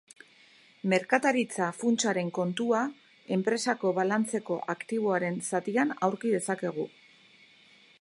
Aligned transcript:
Merkataritza-funtsaren 0.93 2.31
kontua, 2.39 2.81
enpresako 3.37 3.93
balantzeko 4.01 4.61
aktiboaren 4.79 5.41
zatian 5.53 5.97
aurki 6.09 6.37
dezakegu. 6.39 6.93